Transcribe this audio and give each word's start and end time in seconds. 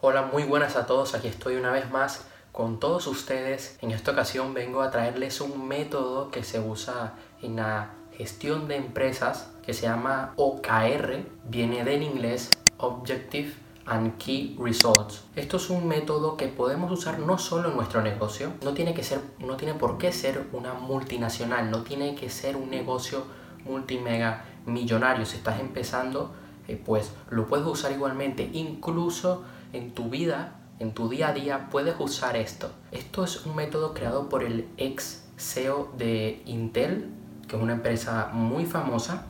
Hola, 0.00 0.30
muy 0.32 0.44
buenas 0.44 0.76
a 0.76 0.86
todos. 0.86 1.16
Aquí 1.16 1.26
estoy 1.26 1.56
una 1.56 1.72
vez 1.72 1.90
más 1.90 2.24
con 2.52 2.78
todos 2.78 3.08
ustedes. 3.08 3.76
En 3.82 3.90
esta 3.90 4.12
ocasión 4.12 4.54
vengo 4.54 4.80
a 4.80 4.92
traerles 4.92 5.40
un 5.40 5.66
método 5.66 6.30
que 6.30 6.44
se 6.44 6.60
usa 6.60 7.14
en 7.42 7.56
la 7.56 7.90
gestión 8.12 8.68
de 8.68 8.76
empresas 8.76 9.50
que 9.66 9.74
se 9.74 9.88
llama 9.88 10.34
OKR. 10.36 11.24
Viene 11.48 11.82
del 11.82 12.04
inglés 12.04 12.52
Objective 12.76 13.52
and 13.86 14.16
Key 14.18 14.56
Results. 14.60 15.24
Esto 15.34 15.56
es 15.56 15.68
un 15.68 15.88
método 15.88 16.36
que 16.36 16.46
podemos 16.46 16.92
usar 16.92 17.18
no 17.18 17.36
solo 17.36 17.70
en 17.70 17.74
nuestro 17.74 18.00
negocio, 18.00 18.52
no 18.62 18.74
tiene 18.74 18.94
que 18.94 19.02
ser 19.02 19.20
no 19.40 19.56
tiene 19.56 19.74
por 19.74 19.98
qué 19.98 20.12
ser 20.12 20.46
una 20.52 20.74
multinacional, 20.74 21.72
no 21.72 21.82
tiene 21.82 22.14
que 22.14 22.30
ser 22.30 22.54
un 22.54 22.70
negocio 22.70 23.24
multimega 23.64 24.44
millonario. 24.64 25.26
Si 25.26 25.38
estás 25.38 25.58
empezando, 25.58 26.30
eh, 26.68 26.80
pues 26.86 27.10
lo 27.30 27.48
puedes 27.48 27.66
usar 27.66 27.90
igualmente, 27.90 28.48
incluso 28.52 29.42
en 29.72 29.92
tu 29.92 30.10
vida, 30.10 30.60
en 30.78 30.92
tu 30.92 31.08
día 31.08 31.28
a 31.28 31.32
día, 31.32 31.68
puedes 31.70 31.94
usar 31.98 32.36
esto. 32.36 32.70
Esto 32.92 33.24
es 33.24 33.46
un 33.46 33.56
método 33.56 33.94
creado 33.94 34.28
por 34.28 34.44
el 34.44 34.68
ex 34.76 35.24
CEO 35.36 35.92
de 35.96 36.42
Intel, 36.46 37.10
que 37.46 37.56
es 37.56 37.62
una 37.62 37.74
empresa 37.74 38.30
muy 38.32 38.66
famosa, 38.66 39.26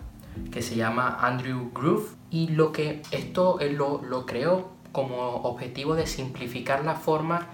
que 0.53 0.63
se 0.63 0.77
llama 0.77 1.19
Andrew 1.21 1.71
Groove. 1.75 2.17
Y 2.31 2.49
lo 2.49 2.73
que 2.73 3.03
esto 3.11 3.59
lo, 3.73 4.03
lo 4.03 4.27
creó 4.27 4.71
como 4.93 5.37
objetivo 5.43 5.95
de 5.95 6.07
simplificar 6.07 6.85
la 6.85 6.95
forma 6.95 7.47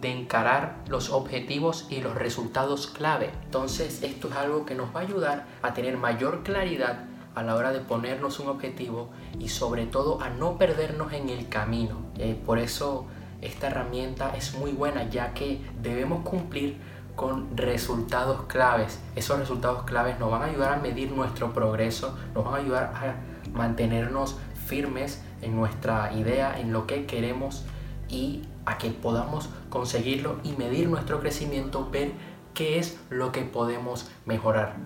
de 0.00 0.10
encarar 0.10 0.82
los 0.88 1.10
objetivos 1.10 1.86
y 1.88 2.00
los 2.00 2.14
resultados 2.16 2.88
clave. 2.88 3.30
Entonces 3.44 4.02
esto 4.02 4.28
es 4.28 4.34
algo 4.34 4.66
que 4.66 4.74
nos 4.74 4.94
va 4.94 5.00
a 5.00 5.04
ayudar 5.04 5.46
a 5.62 5.74
tener 5.74 5.96
mayor 5.96 6.42
claridad 6.42 7.04
a 7.34 7.42
la 7.42 7.54
hora 7.54 7.72
de 7.72 7.80
ponernos 7.80 8.40
un 8.40 8.48
objetivo 8.48 9.10
y 9.38 9.48
sobre 9.48 9.86
todo 9.86 10.20
a 10.20 10.30
no 10.30 10.58
perdernos 10.58 11.12
en 11.12 11.28
el 11.28 11.48
camino. 11.48 11.96
Eh, 12.18 12.40
por 12.44 12.58
eso 12.58 13.06
esta 13.40 13.68
herramienta 13.68 14.34
es 14.36 14.54
muy 14.54 14.72
buena 14.72 15.08
ya 15.08 15.34
que 15.34 15.60
debemos 15.82 16.22
cumplir 16.22 16.78
con 17.16 17.56
resultados 17.56 18.42
claves. 18.46 19.00
Esos 19.16 19.38
resultados 19.38 19.82
claves 19.84 20.18
nos 20.18 20.30
van 20.30 20.42
a 20.42 20.44
ayudar 20.46 20.72
a 20.72 20.76
medir 20.76 21.12
nuestro 21.12 21.52
progreso, 21.52 22.16
nos 22.34 22.44
van 22.44 22.54
a 22.54 22.56
ayudar 22.58 22.84
a 22.94 23.16
mantenernos 23.52 24.36
firmes 24.66 25.22
en 25.42 25.56
nuestra 25.56 26.12
idea, 26.14 26.58
en 26.58 26.72
lo 26.72 26.86
que 26.86 27.06
queremos 27.06 27.64
y 28.08 28.42
a 28.64 28.78
que 28.78 28.90
podamos 28.90 29.48
conseguirlo 29.68 30.36
y 30.44 30.52
medir 30.52 30.88
nuestro 30.88 31.20
crecimiento, 31.20 31.88
ver 31.90 32.12
qué 32.54 32.78
es 32.78 32.98
lo 33.10 33.32
que 33.32 33.42
podemos 33.42 34.10
mejorar. 34.24 34.76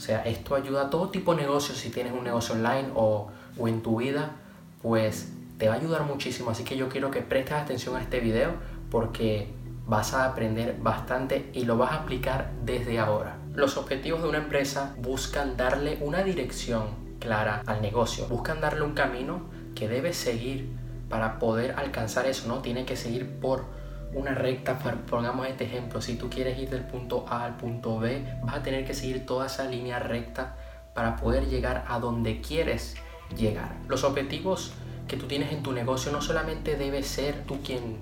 O 0.00 0.02
sea, 0.02 0.22
esto 0.22 0.54
ayuda 0.54 0.84
a 0.84 0.88
todo 0.88 1.10
tipo 1.10 1.34
de 1.34 1.42
negocios, 1.42 1.76
si 1.76 1.90
tienes 1.90 2.14
un 2.14 2.24
negocio 2.24 2.54
online 2.54 2.88
o, 2.94 3.28
o 3.58 3.68
en 3.68 3.82
tu 3.82 3.98
vida, 3.98 4.30
pues 4.80 5.30
te 5.58 5.68
va 5.68 5.74
a 5.74 5.76
ayudar 5.76 6.04
muchísimo. 6.04 6.48
Así 6.48 6.64
que 6.64 6.74
yo 6.78 6.88
quiero 6.88 7.10
que 7.10 7.20
prestes 7.20 7.52
atención 7.52 7.94
a 7.96 8.00
este 8.00 8.18
video 8.20 8.52
porque 8.90 9.48
vas 9.86 10.14
a 10.14 10.24
aprender 10.24 10.78
bastante 10.80 11.50
y 11.52 11.66
lo 11.66 11.76
vas 11.76 11.92
a 11.92 11.96
aplicar 11.96 12.50
desde 12.64 12.98
ahora. 12.98 13.36
Los 13.54 13.76
objetivos 13.76 14.22
de 14.22 14.30
una 14.30 14.38
empresa 14.38 14.94
buscan 15.02 15.58
darle 15.58 15.98
una 16.00 16.22
dirección 16.22 16.84
clara 17.18 17.62
al 17.66 17.82
negocio, 17.82 18.26
buscan 18.26 18.62
darle 18.62 18.80
un 18.80 18.94
camino 18.94 19.50
que 19.74 19.86
debes 19.86 20.16
seguir 20.16 20.70
para 21.10 21.38
poder 21.38 21.72
alcanzar 21.72 22.24
eso, 22.24 22.48
¿no? 22.48 22.62
Tiene 22.62 22.86
que 22.86 22.96
seguir 22.96 23.28
por 23.38 23.66
una 24.14 24.34
recta, 24.34 24.78
pongamos 25.08 25.46
este 25.46 25.64
ejemplo, 25.64 26.00
si 26.00 26.16
tú 26.16 26.28
quieres 26.28 26.58
ir 26.58 26.70
del 26.70 26.82
punto 26.82 27.26
A 27.28 27.44
al 27.44 27.56
punto 27.56 27.98
B, 27.98 28.24
vas 28.42 28.56
a 28.56 28.62
tener 28.62 28.84
que 28.84 28.94
seguir 28.94 29.24
toda 29.24 29.46
esa 29.46 29.64
línea 29.66 29.98
recta 29.98 30.56
para 30.94 31.16
poder 31.16 31.46
llegar 31.48 31.84
a 31.88 31.98
donde 32.00 32.40
quieres 32.40 32.96
llegar. 33.36 33.76
Los 33.88 34.04
objetivos 34.04 34.72
que 35.06 35.16
tú 35.16 35.26
tienes 35.26 35.52
en 35.52 35.62
tu 35.62 35.72
negocio 35.72 36.10
no 36.12 36.20
solamente 36.22 36.76
debe 36.76 37.02
ser 37.02 37.44
tú 37.46 37.60
quien 37.62 37.98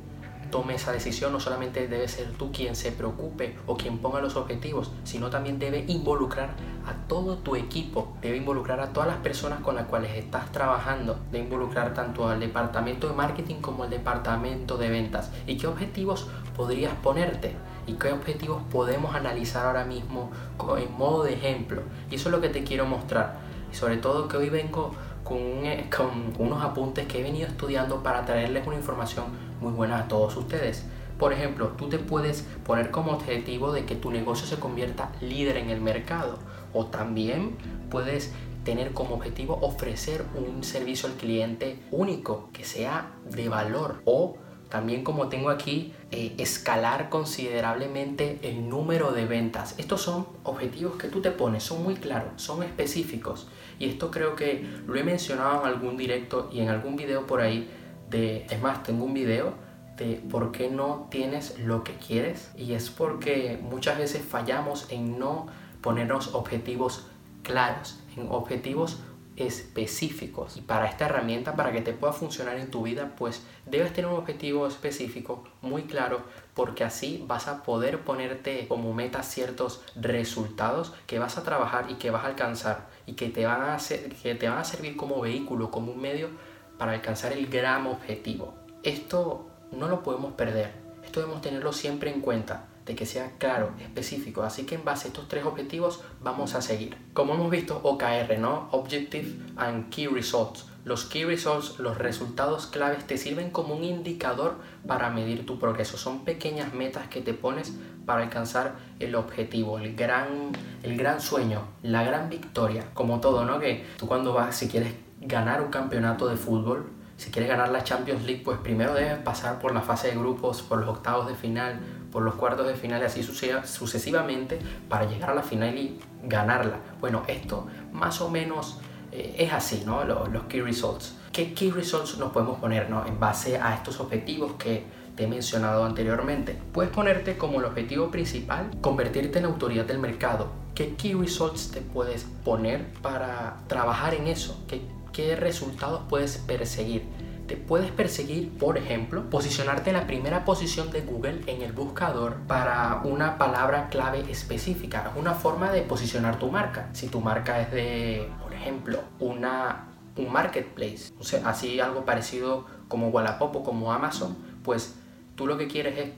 tome 0.50 0.74
esa 0.74 0.92
decisión, 0.92 1.32
no 1.32 1.40
solamente 1.40 1.88
debe 1.88 2.08
ser 2.08 2.32
tú 2.32 2.52
quien 2.52 2.76
se 2.76 2.92
preocupe 2.92 3.56
o 3.66 3.76
quien 3.76 3.98
ponga 3.98 4.20
los 4.20 4.36
objetivos, 4.36 4.90
sino 5.04 5.30
también 5.30 5.58
debe 5.58 5.84
involucrar 5.88 6.50
a 6.86 6.94
todo 7.06 7.36
tu 7.38 7.56
equipo, 7.56 8.14
debe 8.22 8.36
involucrar 8.36 8.80
a 8.80 8.92
todas 8.92 9.08
las 9.08 9.18
personas 9.18 9.60
con 9.60 9.76
las 9.76 9.86
cuales 9.86 10.16
estás 10.16 10.50
trabajando, 10.52 11.18
debe 11.30 11.44
involucrar 11.44 11.94
tanto 11.94 12.28
al 12.28 12.40
departamento 12.40 13.08
de 13.08 13.14
marketing 13.14 13.56
como 13.56 13.84
al 13.84 13.90
departamento 13.90 14.78
de 14.78 14.90
ventas. 14.90 15.30
¿Y 15.46 15.56
qué 15.56 15.66
objetivos 15.66 16.28
podrías 16.56 16.94
ponerte? 16.94 17.54
¿Y 17.86 17.94
qué 17.94 18.12
objetivos 18.12 18.62
podemos 18.70 19.14
analizar 19.14 19.66
ahora 19.66 19.84
mismo 19.84 20.30
en 20.78 20.92
modo 20.96 21.24
de 21.24 21.34
ejemplo? 21.34 21.82
Y 22.10 22.16
eso 22.16 22.28
es 22.28 22.34
lo 22.34 22.40
que 22.40 22.48
te 22.48 22.62
quiero 22.62 22.86
mostrar. 22.86 23.38
Y 23.72 23.74
sobre 23.74 23.96
todo 23.96 24.28
que 24.28 24.36
hoy 24.36 24.50
vengo 24.50 24.94
con, 25.24 25.38
eh, 25.38 25.88
con 25.94 26.32
unos 26.38 26.62
apuntes 26.62 27.06
que 27.06 27.20
he 27.20 27.22
venido 27.22 27.46
estudiando 27.46 28.02
para 28.02 28.24
traerles 28.24 28.66
una 28.66 28.76
información 28.76 29.26
muy 29.60 29.72
buena 29.72 30.00
a 30.00 30.08
todos 30.08 30.36
ustedes. 30.36 30.84
Por 31.18 31.32
ejemplo, 31.32 31.68
tú 31.76 31.88
te 31.88 31.98
puedes 31.98 32.42
poner 32.64 32.90
como 32.90 33.12
objetivo 33.12 33.72
de 33.72 33.84
que 33.84 33.96
tu 33.96 34.10
negocio 34.10 34.46
se 34.46 34.60
convierta 34.60 35.10
líder 35.20 35.56
en 35.56 35.70
el 35.70 35.80
mercado 35.80 36.38
o 36.72 36.86
también 36.86 37.56
puedes 37.90 38.32
tener 38.64 38.92
como 38.92 39.14
objetivo 39.14 39.58
ofrecer 39.62 40.24
un 40.36 40.62
servicio 40.62 41.08
al 41.08 41.14
cliente 41.14 41.80
único 41.90 42.50
que 42.52 42.64
sea 42.64 43.12
de 43.30 43.48
valor 43.48 44.00
o 44.04 44.36
también 44.68 45.02
como 45.02 45.28
tengo 45.28 45.48
aquí, 45.48 45.94
eh, 46.10 46.34
escalar 46.38 47.08
considerablemente 47.08 48.38
el 48.42 48.68
número 48.68 49.12
de 49.12 49.24
ventas. 49.24 49.74
Estos 49.78 50.02
son 50.02 50.26
objetivos 50.44 50.96
que 50.96 51.08
tú 51.08 51.22
te 51.22 51.30
pones, 51.30 51.62
son 51.62 51.82
muy 51.82 51.94
claros, 51.94 52.32
son 52.36 52.62
específicos. 52.62 53.48
Y 53.78 53.88
esto 53.88 54.10
creo 54.10 54.36
que 54.36 54.66
lo 54.86 54.94
he 54.96 55.04
mencionado 55.04 55.62
en 55.62 55.68
algún 55.68 55.96
directo 55.96 56.50
y 56.52 56.60
en 56.60 56.68
algún 56.68 56.96
video 56.96 57.26
por 57.26 57.40
ahí. 57.40 57.70
De, 58.10 58.46
es 58.50 58.60
más, 58.60 58.82
tengo 58.82 59.04
un 59.04 59.14
video 59.14 59.54
de 59.96 60.22
por 60.30 60.52
qué 60.52 60.70
no 60.70 61.08
tienes 61.10 61.58
lo 61.58 61.84
que 61.84 61.94
quieres. 61.94 62.50
Y 62.56 62.72
es 62.72 62.90
porque 62.90 63.58
muchas 63.62 63.98
veces 63.98 64.22
fallamos 64.24 64.86
en 64.90 65.18
no 65.18 65.46
ponernos 65.80 66.34
objetivos 66.34 67.06
claros, 67.42 68.00
en 68.16 68.28
objetivos 68.30 68.98
específicos. 69.38 70.56
Y 70.56 70.62
para 70.62 70.86
esta 70.86 71.06
herramienta, 71.06 71.54
para 71.54 71.72
que 71.72 71.80
te 71.80 71.92
pueda 71.92 72.12
funcionar 72.12 72.58
en 72.58 72.70
tu 72.70 72.82
vida, 72.82 73.14
pues 73.16 73.42
debes 73.66 73.92
tener 73.92 74.10
un 74.10 74.18
objetivo 74.18 74.66
específico 74.66 75.44
muy 75.62 75.82
claro 75.84 76.22
porque 76.54 76.82
así 76.82 77.24
vas 77.26 77.46
a 77.46 77.62
poder 77.62 78.00
ponerte 78.00 78.66
como 78.66 78.92
meta 78.92 79.22
ciertos 79.22 79.82
resultados 79.94 80.92
que 81.06 81.18
vas 81.18 81.38
a 81.38 81.44
trabajar 81.44 81.86
y 81.88 81.94
que 81.94 82.10
vas 82.10 82.24
a 82.24 82.28
alcanzar 82.28 82.88
y 83.06 83.12
que 83.12 83.28
te 83.28 83.46
van 83.46 83.62
a, 83.62 83.78
que 84.22 84.34
te 84.34 84.48
van 84.48 84.58
a 84.58 84.64
servir 84.64 84.96
como 84.96 85.20
vehículo, 85.20 85.70
como 85.70 85.92
un 85.92 86.00
medio 86.00 86.30
para 86.78 86.92
alcanzar 86.92 87.32
el 87.32 87.48
gran 87.48 87.86
objetivo. 87.86 88.54
Esto 88.82 89.46
no 89.72 89.88
lo 89.88 90.02
podemos 90.02 90.32
perder. 90.32 90.72
Esto 91.04 91.20
debemos 91.20 91.42
tenerlo 91.42 91.72
siempre 91.72 92.10
en 92.10 92.20
cuenta 92.20 92.66
de 92.88 92.94
que 92.94 93.06
sea 93.06 93.32
claro, 93.38 93.70
específico. 93.80 94.42
Así 94.42 94.64
que 94.64 94.74
en 94.74 94.84
base 94.84 95.06
a 95.06 95.08
estos 95.08 95.28
tres 95.28 95.44
objetivos 95.44 96.00
vamos 96.22 96.54
a 96.54 96.62
seguir. 96.62 96.96
Como 97.12 97.34
hemos 97.34 97.50
visto, 97.50 97.80
OKR, 97.82 98.38
¿no? 98.38 98.68
Objective 98.72 99.28
and 99.56 99.90
Key 99.90 100.06
Results. 100.06 100.66
Los 100.84 101.04
Key 101.04 101.24
Results, 101.24 101.78
los 101.78 101.98
resultados 101.98 102.66
claves, 102.66 103.06
te 103.06 103.18
sirven 103.18 103.50
como 103.50 103.74
un 103.74 103.84
indicador 103.84 104.56
para 104.86 105.10
medir 105.10 105.44
tu 105.44 105.58
progreso. 105.58 105.98
Son 105.98 106.24
pequeñas 106.24 106.72
metas 106.72 107.08
que 107.08 107.20
te 107.20 107.34
pones 107.34 107.74
para 108.06 108.22
alcanzar 108.22 108.76
el 109.00 109.14
objetivo, 109.14 109.78
el 109.78 109.94
gran, 109.94 110.52
el 110.82 110.96
gran 110.96 111.20
sueño, 111.20 111.68
la 111.82 112.04
gran 112.04 112.30
victoria. 112.30 112.86
Como 112.94 113.20
todo, 113.20 113.44
¿no? 113.44 113.60
Que 113.60 113.84
tú 113.98 114.06
cuando 114.06 114.32
vas, 114.32 114.56
si 114.56 114.68
quieres 114.68 114.94
ganar 115.20 115.60
un 115.62 115.68
campeonato 115.68 116.28
de 116.28 116.36
fútbol, 116.36 116.90
si 117.18 117.32
quieres 117.32 117.50
ganar 117.50 117.70
la 117.70 117.82
Champions 117.82 118.24
League, 118.24 118.42
pues 118.44 118.58
primero 118.58 118.94
debes 118.94 119.18
pasar 119.18 119.58
por 119.58 119.74
la 119.74 119.80
fase 119.80 120.08
de 120.08 120.16
grupos, 120.16 120.62
por 120.62 120.78
los 120.78 120.88
octavos 120.88 121.26
de 121.26 121.34
final, 121.34 121.80
por 122.12 122.22
los 122.22 122.36
cuartos 122.36 122.68
de 122.68 122.74
final 122.74 123.02
y 123.02 123.06
así 123.06 123.24
sucesivamente 123.24 124.60
para 124.88 125.04
llegar 125.04 125.30
a 125.30 125.34
la 125.34 125.42
final 125.42 125.76
y 125.76 125.98
ganarla. 126.22 126.78
Bueno, 127.00 127.24
esto 127.26 127.66
más 127.92 128.20
o 128.20 128.30
menos 128.30 128.78
eh, 129.10 129.34
es 129.36 129.52
así, 129.52 129.82
¿no? 129.84 130.04
Los, 130.04 130.28
los, 130.28 130.44
key 130.44 130.60
results. 130.60 131.16
¿Qué 131.32 131.54
key 131.54 131.72
results 131.72 132.18
nos 132.18 132.30
podemos 132.30 132.60
poner, 132.60 132.88
¿no? 132.88 133.04
En 133.04 133.18
base 133.18 133.58
a 133.58 133.74
estos 133.74 133.98
objetivos 133.98 134.52
que 134.52 134.84
te 135.16 135.24
he 135.24 135.26
mencionado 135.26 135.84
anteriormente. 135.84 136.56
Puedes 136.72 136.92
ponerte 136.92 137.36
como 137.36 137.58
el 137.58 137.64
objetivo 137.64 138.12
principal 138.12 138.70
convertirte 138.80 139.40
en 139.40 139.46
autoridad 139.46 139.86
del 139.86 139.98
mercado. 139.98 140.52
¿Qué 140.76 140.94
key 140.94 141.14
results 141.14 141.72
te 141.72 141.80
puedes 141.80 142.24
poner 142.44 142.92
para 143.02 143.56
trabajar 143.66 144.14
en 144.14 144.28
eso? 144.28 144.64
¿Qué, 144.68 144.80
qué 145.18 145.34
resultados 145.34 146.02
puedes 146.08 146.38
perseguir? 146.38 147.02
te 147.48 147.56
puedes 147.56 147.90
perseguir, 147.90 148.56
por 148.58 148.76
ejemplo, 148.76 149.30
posicionarte 149.30 149.88
en 149.88 149.96
la 149.96 150.06
primera 150.06 150.44
posición 150.44 150.90
de 150.90 151.00
Google 151.00 151.40
en 151.46 151.62
el 151.62 151.72
buscador 151.72 152.36
para 152.46 153.00
una 153.04 153.38
palabra 153.38 153.88
clave 153.88 154.22
específica. 154.30 155.10
Es 155.10 155.18
una 155.18 155.32
forma 155.32 155.72
de 155.72 155.80
posicionar 155.80 156.38
tu 156.38 156.50
marca. 156.50 156.90
Si 156.92 157.08
tu 157.08 157.22
marca 157.22 157.58
es 157.62 157.72
de, 157.72 158.30
por 158.42 158.52
ejemplo, 158.52 159.00
una, 159.18 159.88
un 160.16 160.30
marketplace, 160.30 161.10
así 161.42 161.80
algo 161.80 162.04
parecido 162.04 162.66
como 162.86 163.08
Wallapop 163.08 163.56
o 163.56 163.64
como 163.64 163.94
Amazon, 163.94 164.36
pues 164.62 164.96
tú 165.34 165.46
lo 165.46 165.56
que 165.56 165.68
quieres 165.68 165.98
es 165.98 166.10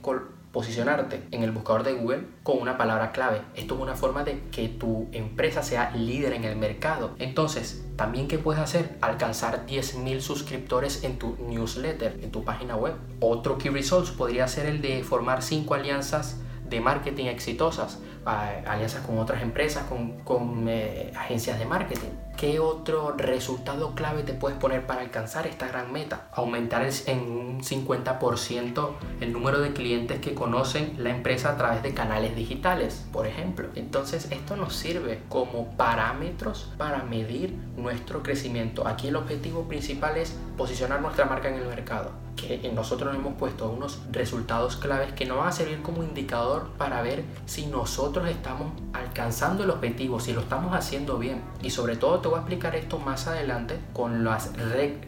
posicionarte 0.52 1.22
en 1.30 1.42
el 1.42 1.52
buscador 1.52 1.84
de 1.84 1.92
Google 1.92 2.26
con 2.42 2.58
una 2.58 2.76
palabra 2.76 3.12
clave. 3.12 3.42
Esto 3.54 3.74
es 3.74 3.80
una 3.80 3.94
forma 3.94 4.24
de 4.24 4.40
que 4.50 4.68
tu 4.68 5.08
empresa 5.12 5.62
sea 5.62 5.90
líder 5.92 6.32
en 6.32 6.44
el 6.44 6.56
mercado. 6.56 7.14
Entonces, 7.18 7.84
también 7.96 8.28
qué 8.28 8.38
puedes 8.38 8.60
hacer? 8.60 8.96
Alcanzar 9.00 9.66
10.000 9.66 10.20
suscriptores 10.20 11.04
en 11.04 11.18
tu 11.18 11.36
newsletter, 11.48 12.18
en 12.22 12.30
tu 12.30 12.44
página 12.44 12.76
web. 12.76 12.94
Otro 13.20 13.58
key 13.58 13.70
results 13.70 14.10
podría 14.10 14.48
ser 14.48 14.66
el 14.66 14.80
de 14.82 15.04
formar 15.04 15.42
5 15.42 15.74
alianzas 15.74 16.40
de 16.68 16.80
marketing 16.80 17.26
exitosas, 17.26 17.98
alianzas 18.24 19.04
con 19.04 19.18
otras 19.18 19.42
empresas, 19.42 19.84
con, 20.24 20.66
eh, 20.68 21.12
agencias 21.16 21.58
de 21.58 21.66
marketing. 21.66 22.10
¿Qué 22.40 22.58
otro 22.58 23.12
resultado 23.18 23.94
clave 23.94 24.22
te 24.22 24.32
puedes 24.32 24.56
poner 24.56 24.86
para 24.86 25.02
alcanzar 25.02 25.46
esta 25.46 25.68
gran 25.68 25.92
meta? 25.92 26.28
Aumentar 26.32 26.88
en 27.04 27.18
un 27.30 27.60
50% 27.60 28.90
el 29.20 29.32
número 29.34 29.60
de 29.60 29.74
clientes 29.74 30.20
que 30.20 30.32
conocen 30.32 30.94
la 30.96 31.10
empresa 31.10 31.50
a 31.50 31.58
través 31.58 31.82
de 31.82 31.92
canales 31.92 32.34
digitales, 32.34 33.04
por 33.12 33.26
ejemplo. 33.26 33.68
Entonces 33.74 34.28
esto 34.30 34.56
nos 34.56 34.74
sirve 34.74 35.20
como 35.28 35.76
parámetros 35.76 36.72
para 36.78 37.02
medir 37.02 37.54
nuestro 37.76 38.22
crecimiento. 38.22 38.88
Aquí 38.88 39.08
el 39.08 39.16
objetivo 39.16 39.64
principal 39.64 40.16
es 40.16 40.34
posicionar 40.56 41.02
nuestra 41.02 41.26
marca 41.26 41.50
en 41.50 41.56
el 41.56 41.66
mercado 41.66 42.29
que 42.40 42.70
nosotros 42.74 43.14
hemos 43.14 43.34
puesto 43.34 43.68
unos 43.68 44.00
resultados 44.10 44.76
claves 44.76 45.12
que 45.12 45.26
nos 45.26 45.38
van 45.38 45.48
a 45.48 45.52
servir 45.52 45.82
como 45.82 46.02
indicador 46.02 46.70
para 46.78 47.02
ver 47.02 47.24
si 47.46 47.66
nosotros 47.66 48.28
estamos 48.28 48.72
alcanzando 48.92 49.64
el 49.64 49.70
objetivo, 49.70 50.20
si 50.20 50.32
lo 50.32 50.40
estamos 50.40 50.74
haciendo 50.74 51.18
bien. 51.18 51.42
Y 51.62 51.70
sobre 51.70 51.96
todo 51.96 52.20
te 52.20 52.28
voy 52.28 52.36
a 52.36 52.40
explicar 52.40 52.74
esto 52.76 52.98
más 52.98 53.26
adelante 53.26 53.78
con 53.92 54.24
las 54.24 54.52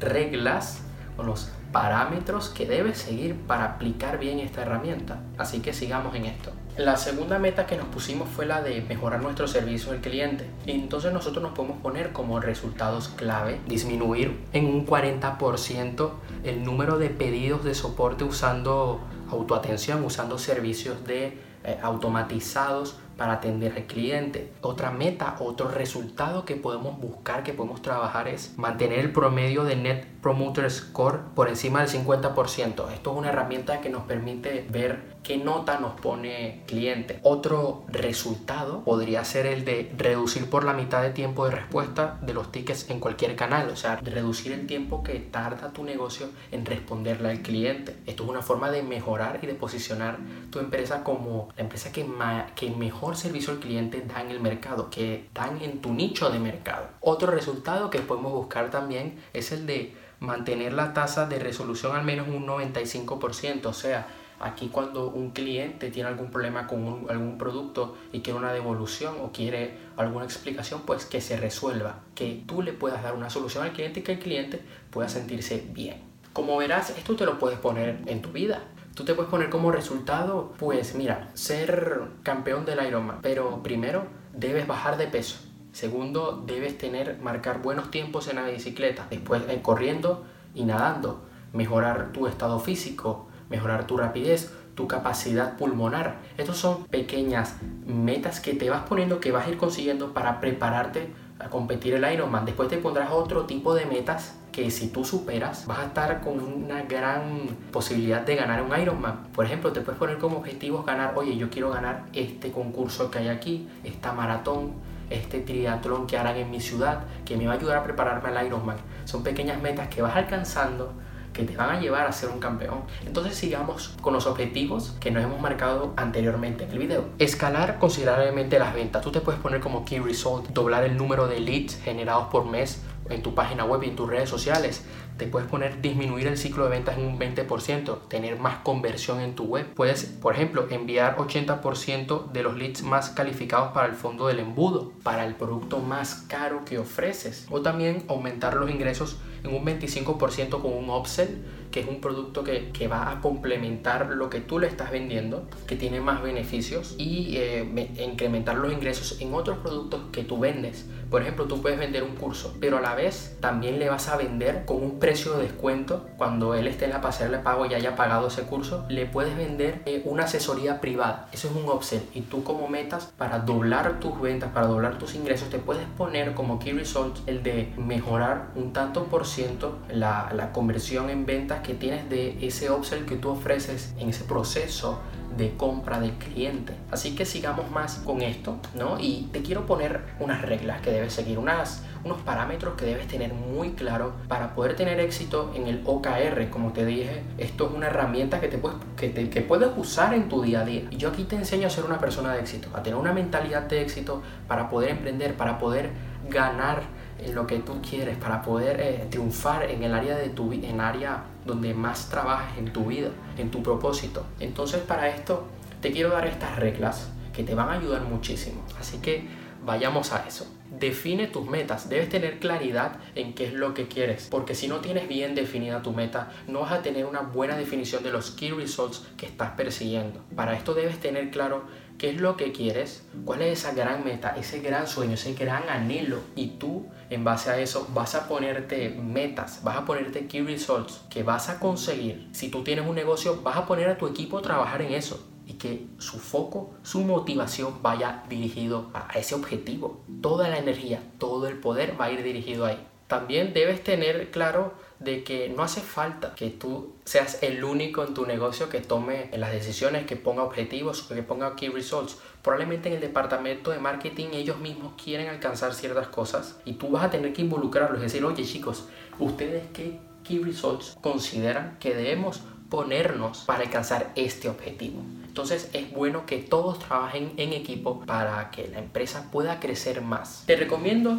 reglas, 0.01 0.83
con 1.17 1.27
los 1.27 1.51
parámetros 1.73 2.51
que 2.51 2.67
debes 2.67 2.99
seguir 2.99 3.37
para 3.47 3.65
aplicar 3.65 4.19
bien 4.19 4.39
esta 4.39 4.63
herramienta. 4.63 5.21
Así 5.39 5.61
que 5.61 5.73
sigamos 5.73 6.15
en 6.15 6.27
esto. 6.27 6.53
La 6.79 6.97
segunda 6.97 7.39
meta 7.39 7.67
que 7.67 7.77
nos 7.77 7.87
pusimos 7.89 8.31
fue 8.31 8.47
la 8.47 8.63
de 8.63 8.81
mejorar 8.81 9.21
nuestro 9.21 9.47
servicio 9.47 9.93
al 9.93 10.01
cliente. 10.01 10.49
Entonces 10.67 11.13
nosotros 11.13 11.43
nos 11.43 11.53
podemos 11.53 11.83
poner 11.83 12.13
como 12.13 12.41
resultados 12.41 13.09
clave 13.09 13.61
disminuir 13.67 14.41
en 14.55 14.65
un 14.65 14.87
40% 14.87 16.11
el 16.45 16.65
número 16.65 16.97
de 16.97 17.11
pedidos 17.11 17.63
de 17.63 17.75
soporte 17.75 18.25
usando 18.25 19.03
autoatención, 19.31 20.03
usando 20.03 20.39
servicios 20.39 21.05
de 21.05 21.39
eh, 21.65 21.79
automatizados 21.83 22.97
para 23.19 23.35
atender 23.35 23.75
al 23.77 23.85
cliente. 23.85 24.51
Otra 24.63 24.91
meta, 24.91 25.37
otro 25.41 25.69
resultado 25.69 26.47
que 26.47 26.57
podemos 26.57 26.99
buscar, 26.99 27.43
que 27.43 27.53
podemos 27.53 27.83
trabajar 27.83 28.29
es 28.29 28.57
mantener 28.57 28.99
el 28.99 29.13
promedio 29.13 29.65
de 29.65 29.77
Net 29.77 30.07
Promoter 30.23 30.71
Score 30.71 31.21
por 31.35 31.49
encima 31.49 31.85
del 31.85 31.91
50%. 31.91 32.91
Esto 32.93 33.13
es 33.13 33.17
una 33.17 33.29
herramienta 33.29 33.83
que 33.83 33.91
nos 33.91 34.05
permite 34.05 34.67
ver 34.71 35.12
qué 35.23 35.37
nota 35.37 35.79
nos 35.79 36.01
pone 36.01 36.63
cliente. 36.67 37.21
Otro 37.23 37.85
resultado 37.89 38.83
podría 38.85 39.25
ser 39.25 39.47
el 39.47 39.65
de 39.65 39.93
reducir 39.97 40.49
por 40.51 40.65
la 40.65 40.73
mitad 40.73 41.03
de 41.03 41.11
tiempo 41.11 41.45
de 41.45 41.53
respuesta 41.53 42.19
de 42.23 42.35
los 42.35 42.51
tickets 42.51 42.91
en 42.91 43.01
cualquier 43.01 43.37
canal, 43.37 43.71
o 43.71 43.77
sea, 43.77 43.97
reducir 43.97 44.53
el 44.53 44.67
tiempo 44.67 45.03
que 45.03 45.15
tarda 45.21 45.73
tu 45.73 45.85
negocio 45.85 46.29
en 46.51 46.67
responderle 46.67 47.31
al 47.31 47.43
cliente. 47.43 47.97
Esto 48.07 48.25
es 48.25 48.31
una 48.31 48.43
forma 48.43 48.71
de 48.71 48.83
mejorar 48.83 49.39
y 49.43 49.47
de 49.47 49.55
posicionar 49.55 50.19
tu 50.51 50.59
empresa 50.59 51.05
como 51.05 51.49
la 51.57 51.63
empresa 51.63 51.93
que, 51.93 52.07
que 52.55 52.71
mejor 52.71 53.17
servicio 53.17 53.53
al 53.53 53.61
cliente 53.61 54.03
da 54.07 54.21
en 54.21 54.31
el 54.31 54.41
mercado, 54.41 54.91
que 54.91 55.29
dan 55.35 55.61
en 55.63 55.81
tu 55.81 55.93
nicho 55.93 56.31
de 56.31 56.39
mercado. 56.39 56.89
Otro 57.01 57.31
resultado 57.31 57.91
que 57.91 58.01
podemos 58.01 58.33
buscar 58.33 58.71
también 58.71 59.21
es 59.33 59.53
el 59.53 59.67
de 59.67 59.95
mantener 60.21 60.73
la 60.73 60.95
tasa 60.95 61.27
de 61.27 61.39
resolución 61.41 61.97
al 61.97 62.05
menos 62.05 62.29
un 62.29 62.47
95%, 62.47 63.67
o 63.67 63.73
sea, 63.73 64.07
Aquí 64.43 64.69
cuando 64.69 65.09
un 65.09 65.31
cliente 65.31 65.91
tiene 65.91 66.09
algún 66.09 66.31
problema 66.31 66.67
con 66.67 67.07
algún 67.09 67.39
producto 67.39 67.97
y 68.13 68.21
quiere 68.21 68.39
una 68.39 68.53
devolución 68.53 69.15
o 69.23 69.33
quiere 69.33 69.79
alguna 69.97 70.25
explicación, 70.25 70.83
pues 70.85 71.05
que 71.05 71.21
se 71.21 71.37
resuelva, 71.37 72.01
que 72.15 72.43
tú 72.47 72.61
le 72.61 72.73
puedas 72.73 73.03
dar 73.03 73.15
una 73.15 73.31
solución 73.31 73.65
al 73.65 73.73
cliente 73.73 74.01
y 74.01 74.03
que 74.03 74.13
el 74.13 74.19
cliente 74.19 74.61
pueda 74.91 75.09
sentirse 75.09 75.65
bien. 75.73 76.03
Como 76.33 76.57
verás, 76.57 76.91
esto 76.91 77.15
te 77.15 77.27
lo 77.27 77.39
puedes 77.39 77.59
poner 77.59 78.01
en 78.07 78.23
tu 78.23 78.33
vida. 78.33 78.65
Tú 78.95 79.05
te 79.05 79.15
puedes 79.15 79.31
poner 79.31 79.49
como 79.49 79.71
resultado, 79.71 80.53
pues 80.59 80.95
mira, 80.95 81.31
ser 81.35 82.03
campeón 82.23 82.65
del 82.65 82.87
Ironman, 82.87 83.21
pero 83.23 83.63
primero 83.63 84.07
debes 84.35 84.67
bajar 84.67 84.97
de 84.99 85.07
peso. 85.07 85.39
Segundo, 85.73 86.43
debes 86.47 86.77
tener, 86.77 87.19
marcar 87.19 87.63
buenos 87.63 87.91
tiempos 87.91 88.29
en 88.29 88.37
la 88.37 88.47
bicicleta. 88.47 89.07
Después, 89.09 89.43
eh, 89.49 89.61
corriendo 89.63 90.25
y 90.55 90.65
nadando. 90.65 91.23
Mejorar 91.55 92.13
tu 92.13 92.27
estado 92.27 92.61
físico, 92.61 93.29
mejorar 93.53 93.87
tu 93.87 93.97
rapidez, 93.97 94.51
tu 94.75 94.89
capacidad 94.89 95.57
pulmonar. 95.57 96.17
Estas 96.39 96.57
son 96.57 96.87
pequeñas 96.87 97.57
metas 97.87 98.41
que 98.41 98.55
te 98.55 98.71
vas 98.71 98.83
poniendo, 98.89 99.21
que 99.21 99.31
vas 99.31 99.47
a 99.47 99.51
ir 99.51 99.59
consiguiendo 99.59 100.13
para 100.13 100.41
prepararte 100.41 101.13
a 101.39 101.49
competir 101.49 101.95
el 101.95 102.11
Ironman. 102.11 102.45
Después 102.45 102.69
te 102.69 102.79
pondrás 102.79 103.11
otro 103.13 103.45
tipo 103.45 103.75
de 103.75 103.85
metas 103.87 104.35
que 104.51 104.71
si 104.71 104.89
tú 104.89 105.05
superas 105.05 105.67
vas 105.67 105.79
a 105.79 105.85
estar 105.87 106.21
con 106.21 106.41
una 106.41 106.83
gran 106.83 107.49
posibilidad 107.71 108.23
de 108.23 108.37
ganar 108.37 108.63
un 108.63 108.79
Ironman. 108.79 109.25
Por 109.35 109.45
ejemplo, 109.45 109.73
te 109.73 109.83
puedes 109.83 109.99
poner 109.99 110.19
como 110.19 110.39
objetivos 110.39 110.85
ganar, 110.87 111.13
oye, 111.17 111.37
yo 111.37 111.51
quiero 111.51 111.71
ganar 111.71 112.05
este 112.13 112.51
concurso 112.51 113.11
que 113.11 113.19
hay 113.19 113.29
aquí, 113.29 113.69
esta 113.85 114.13
maratón, 114.13 114.73
este 115.11 115.41
triatlón 115.41 116.07
que 116.07 116.17
harán 116.17 116.37
en 116.37 116.51
mi 116.51 116.61
ciudad, 116.61 117.05
que 117.25 117.37
me 117.37 117.47
va 117.47 117.55
a 117.55 117.57
ayudar 117.57 117.79
a 117.79 117.85
prepararme 117.85 118.29
al 118.29 118.47
Ironman. 118.47 118.77
Son 119.05 119.23
pequeñas 119.23 119.61
metas 119.61 119.89
que 119.89 120.01
vas 120.01 120.17
alcanzando 120.17 120.93
que 121.33 121.45
te 121.45 121.57
van 121.57 121.71
a 121.71 121.81
llevar 121.81 122.07
a 122.07 122.13
ser 122.13 122.31
un 122.31 122.39
campeón. 122.39 122.83
Entonces 123.07 123.35
sigamos 123.35 123.95
con 124.01 124.13
los 124.13 124.27
objetivos 124.27 124.97
que 125.01 125.11
nos 125.11 125.23
hemos 125.25 125.41
marcado 125.41 125.93
anteriormente 125.97 126.65
en 126.65 126.71
el 126.71 126.79
video. 126.79 127.05
Escalar 127.19 127.79
considerablemente 127.79 128.59
las 128.59 128.75
ventas. 128.75 129.03
Tú 129.03 129.13
te 129.13 129.21
puedes 129.21 129.41
poner 129.41 129.61
como 129.61 129.85
key 129.85 129.99
result, 129.99 130.49
doblar 130.51 130.85
el 130.85 130.97
número 130.97 131.29
de 131.29 131.41
leads 131.41 131.77
generados 131.83 132.29
por 132.31 132.45
mes 132.45 132.83
en 133.09 133.23
tu 133.23 133.35
página 133.35 133.65
web 133.65 133.83
y 133.83 133.89
en 133.89 133.97
tus 133.97 134.09
redes 134.09 134.29
sociales. 134.29 134.85
Te 135.19 135.27
puedes 135.27 135.49
poner 135.49 135.81
disminuir 135.81 136.27
el 136.27 136.39
ciclo 136.39 136.65
de 136.65 136.71
ventas 136.71 136.97
en 136.97 137.05
un 137.05 137.19
20%, 137.19 138.09
tener 138.09 138.39
más 138.39 138.57
conversión 138.59 139.21
en 139.21 139.35
tu 139.35 139.45
web. 139.45 139.67
Puedes, 139.75 140.05
por 140.05 140.35
ejemplo, 140.35 140.67
enviar 140.71 141.17
80% 141.17 142.33
de 142.33 142.43
los 142.43 142.57
leads 142.57 142.83
más 142.83 143.11
calificados 143.11 143.73
para 143.73 143.87
el 143.87 143.95
fondo 143.95 144.27
del 144.27 144.39
embudo, 144.39 144.93
para 145.03 145.27
el 145.27 145.35
producto 145.35 145.81
más 145.81 146.25
caro 146.29 146.65
que 146.65 146.79
ofreces. 146.79 147.47
O 147.51 147.61
también 147.61 148.05
aumentar 148.09 148.55
los 148.55 148.71
ingresos 148.71 149.19
en 149.45 149.55
un 149.55 149.65
25% 149.65 150.61
con 150.61 150.73
un 150.73 150.91
upsell, 150.91 151.43
que 151.71 151.81
es 151.81 151.89
un 151.89 152.01
producto 152.01 152.45
que, 152.45 152.71
que, 152.71 152.87
va 152.87 153.11
a 153.11 153.21
complementar 153.21 154.09
lo 154.11 154.29
que 154.31 154.41
tú 154.41 154.59
le 154.59 154.67
estás 154.67 154.91
vendiendo, 154.91 155.49
que 155.67 155.75
tiene 155.75 156.01
más 156.01 156.23
beneficios 156.23 156.95
y 156.99 157.37
eh, 157.37 157.91
incrementar 157.99 158.57
los 158.57 158.73
ingresos 158.73 159.21
en 159.21 159.33
otros 159.35 159.59
productos 159.59 160.03
que 160.13 160.23
tú 160.23 160.39
vendes. 160.39 160.87
Por 161.13 161.21
ejemplo, 161.21 161.45
tú 161.45 161.61
puedes 161.61 161.79
vender 161.79 162.05
un 162.05 162.17
curso, 162.17 162.57
pero 162.59 162.79
a 162.79 162.81
la 162.81 162.95
vez 162.95 163.37
también 163.39 163.79
le 163.79 163.91
vas 163.91 164.09
a 164.09 164.17
vender 164.17 164.65
con 164.65 164.83
un 164.83 164.99
precio 164.99 165.35
de 165.35 165.43
descuento 165.43 166.07
cuando 166.17 166.55
él 166.55 166.67
esté 166.67 166.87
en 166.87 166.93
la 166.93 167.03
pasarela 167.03 167.43
pago 167.43 167.67
y 167.67 167.75
haya 167.75 167.97
pagado 167.97 168.29
ese 168.29 168.45
curso. 168.45 168.87
Le 168.89 169.05
puedes 169.05 169.37
vender 169.37 169.83
eh, 169.85 170.01
una 170.07 170.25
asesoría 170.25 170.81
privada. 170.81 171.29
Eso 171.31 171.49
es 171.49 171.55
un 171.55 171.69
upsell. 171.69 172.01
Y 172.15 172.23
tú 172.23 172.43
como 172.45 172.67
metas 172.67 173.13
para 173.19 173.41
doblar 173.41 174.01
tus 174.01 174.19
ventas, 174.23 174.53
para 174.53 174.67
doblar 174.67 174.97
tus 174.97 175.15
ingresos, 175.15 175.51
te 175.51 175.59
puedes 175.59 175.85
poner 175.99 176.33
como 176.33 176.59
key 176.59 176.73
result 176.73 177.19
el 177.29 177.43
de 177.43 177.75
mejorar 177.77 178.49
un 178.55 178.73
tanto 178.73 179.05
por 179.05 179.27
ciento 179.27 179.81
la, 179.91 180.33
la 180.35 180.53
conversión 180.53 181.11
en 181.11 181.27
ventas 181.27 181.61
que 181.61 181.75
tienes 181.75 182.09
de 182.09 182.39
ese 182.41 182.71
upsell 182.71 183.05
que 183.05 183.17
tú 183.17 183.29
ofreces 183.29 183.93
en 183.99 184.09
ese 184.09 184.25
proceso 184.25 184.99
de 185.37 185.57
compra 185.57 186.01
del 186.01 186.13
cliente. 186.13 186.75
Así 186.91 187.15
que 187.15 187.25
sigamos 187.25 187.71
más 187.71 187.97
con 187.97 188.23
esto, 188.23 188.59
¿no? 188.75 188.99
Y 188.99 189.29
te 189.33 189.43
quiero 189.43 189.67
poner 189.67 190.01
unas 190.21 190.43
reglas 190.43 190.81
que 190.81 190.91
debes 190.91 191.13
seguir, 191.13 191.39
unas, 191.39 191.85
unos 192.05 192.19
parámetros 192.23 192.75
que 192.75 192.85
debes 192.85 193.07
tener 193.09 193.33
muy 193.33 193.73
claro 193.73 194.15
para 194.29 194.55
poder 194.55 194.77
tener 194.77 195.01
éxito 195.01 195.53
en 195.55 195.67
el 195.67 195.83
OKR. 195.85 196.51
Como 196.51 196.73
te 196.73 196.85
dije, 196.85 197.23
esto 197.39 197.69
es 197.69 197.75
una 197.75 197.87
herramienta 197.87 198.41
que, 198.41 198.49
te 198.49 198.59
puedes, 198.59 198.79
que, 198.97 199.09
te, 199.09 199.31
que 199.31 199.41
puedes 199.41 199.71
usar 199.77 200.15
en 200.15 200.29
tu 200.29 200.43
día 200.43 200.61
a 200.61 200.65
día. 200.65 200.83
Y 200.91 200.97
yo 200.97 201.09
aquí 201.11 201.25
te 201.25 201.37
enseño 201.37 201.67
a 201.67 201.71
ser 201.71 201.85
una 201.85 201.99
persona 201.99 202.33
de 202.35 202.41
éxito, 202.41 202.69
a 202.75 202.83
tener 202.83 202.99
una 202.99 203.13
mentalidad 203.13 203.63
de 203.63 203.83
éxito 203.83 204.23
para 204.49 204.69
poder 204.69 204.91
emprender, 204.91 205.35
para 205.37 205.59
poder 205.59 205.91
ganar 206.29 206.83
en 207.25 207.35
lo 207.35 207.47
que 207.47 207.59
tú 207.59 207.81
quieres, 207.89 208.17
para 208.17 208.43
poder 208.43 208.81
eh, 208.81 209.07
triunfar 209.11 209.71
en 209.71 209.83
el 209.83 209.95
área 209.95 210.17
de 210.17 210.29
tu 210.29 210.53
en 210.53 210.81
área 210.81 211.25
donde 211.45 211.75
más 211.75 212.09
trabajas 212.09 212.59
en 212.59 212.73
tu 212.73 212.87
vida, 212.87 213.11
en 213.39 213.51
tu 213.51 213.63
propósito. 213.63 214.25
Entonces 214.41 214.81
para 214.83 215.09
esto 215.09 215.47
te 215.81 215.93
quiero 215.93 216.11
dar 216.11 216.27
estas 216.27 216.57
reglas 216.57 217.11
que 217.33 217.45
te 217.45 217.55
van 217.55 217.69
a 217.69 217.73
ayudar 217.73 218.03
muchísimo. 218.03 218.63
Así 218.79 218.99
que 218.99 219.27
vayamos 219.65 220.13
a 220.13 220.27
eso. 220.27 220.47
Define 220.71 221.27
tus 221.27 221.47
metas, 221.47 221.89
debes 221.89 222.09
tener 222.09 222.39
claridad 222.39 222.97
en 223.15 223.35
qué 223.35 223.47
es 223.47 223.53
lo 223.53 223.75
que 223.75 223.89
quieres, 223.89 224.29
porque 224.31 224.55
si 224.55 224.69
no 224.69 224.79
tienes 224.79 225.07
bien 225.07 225.35
definida 225.35 225.83
tu 225.83 225.93
meta, 225.93 226.31
no 226.49 226.61
vas 226.61 226.73
a 226.73 226.83
tener 226.83 227.05
una 227.05 227.21
buena 227.21 227.57
definición 227.57 228.03
de 228.03 228.11
los 228.11 228.31
key 228.31 228.51
results 228.51 229.05
que 229.17 229.27
estás 229.27 229.51
persiguiendo. 229.51 230.21
Para 230.35 230.55
esto 230.55 230.75
debes 230.75 230.99
tener 230.99 231.31
claro 231.31 231.65
qué 232.03 232.11
es 232.11 232.21
lo 232.21 232.37
que 232.37 232.51
quieres, 232.51 233.05
cuál 233.25 233.43
es 233.43 233.61
esa 233.61 233.75
gran 233.75 234.05
meta, 234.05 234.35
ese 234.37 234.59
gran 234.59 234.89
sueño, 234.89 235.15
ese 235.15 235.35
gran 235.35 235.69
anhelo, 235.69 236.19
y 236.35 236.49
tú 236.59 236.87
en 237.11 237.23
base 237.23 237.49
a 237.49 237.61
eso 237.61 237.89
vas 237.95 238.17
a 238.17 238.27
ponerte 238.27 238.89
metas, 238.89 239.63
vas 239.63 239.77
a 239.77 239.85
ponerte 239.85 240.27
key 240.27 240.41
results 240.41 241.03
que 241.09 241.23
vas 241.23 241.49
a 241.49 241.61
conseguir. 241.61 242.29
Si 242.33 242.49
tú 242.49 242.65
tienes 242.65 242.89
un 242.89 242.97
negocio, 242.97 243.41
vas 243.45 243.57
a 243.57 243.67
poner 243.67 243.89
a 243.89 243.99
tu 243.99 244.09
equipo 244.09 244.39
a 244.39 244.43
trabajar 244.43 244.83
en 244.83 244.95
eso 244.95 245.25
y 245.47 245.53
que 245.53 245.87
su 245.99 246.19
foco, 246.19 246.75
su 246.83 247.03
motivación 247.03 247.81
vaya 247.83 248.25
dirigido 248.29 248.91
a 248.95 249.17
ese 249.17 249.37
objetivo. 249.37 250.03
Toda 250.21 250.49
la 250.49 250.59
energía, 250.59 251.05
todo 251.19 251.47
el 251.47 251.59
poder 251.59 251.95
va 252.01 252.07
a 252.07 252.11
ir 252.11 252.25
dirigido 252.25 252.67
ahí. 252.67 252.85
También 253.13 253.53
debes 253.53 253.85
tener 253.85 254.31
claro 254.31 254.73
de 254.99 255.23
que 255.23 255.51
no 255.51 255.63
hace 255.63 255.83
falta 255.83 256.35
que 256.35 256.49
tú 256.49 256.95
seas 257.05 257.43
el 257.43 257.63
único 257.63 258.03
en 258.05 258.15
tu 258.15 258.25
negocio 258.25 258.71
que 258.71 258.81
tome 258.81 259.29
las 259.37 259.53
decisiones, 259.53 260.07
que 260.07 260.17
ponga 260.17 260.43
objetivos, 260.43 261.03
que 261.03 261.23
ponga 261.23 261.55
key 261.55 261.69
results. 261.69 262.17
Probablemente 262.41 262.89
en 262.89 262.95
el 262.95 263.03
departamento 263.03 263.71
de 263.71 263.81
marketing 263.81 264.29
ellos 264.33 264.57
mismos 264.61 264.95
quieren 264.95 265.29
alcanzar 265.29 265.75
ciertas 265.75 266.07
cosas 266.07 266.57
y 266.65 266.73
tú 266.73 266.89
vas 266.89 267.05
a 267.05 267.11
tener 267.11 267.35
que 267.35 267.43
involucrarlos 267.43 267.99
y 268.01 268.05
decir, 268.05 268.25
oye 268.25 268.45
chicos, 268.45 268.89
¿ustedes 269.19 269.65
qué 269.75 269.99
key 270.25 270.39
results 270.39 270.97
consideran 271.03 271.77
que 271.81 271.95
debemos 271.95 272.41
ponernos 272.71 273.41
para 273.41 273.65
alcanzar 273.65 274.11
este 274.17 274.49
objetivo? 274.49 275.03
Entonces 275.27 275.69
es 275.75 275.93
bueno 275.93 276.25
que 276.25 276.39
todos 276.39 276.79
trabajen 276.79 277.35
en 277.37 277.53
equipo 277.53 278.01
para 278.07 278.51
que 278.51 278.69
la 278.69 278.79
empresa 278.79 279.29
pueda 279.31 279.61
crecer 279.61 280.01
más. 280.01 280.45
Te 280.47 280.57
recomiendo 280.57 281.19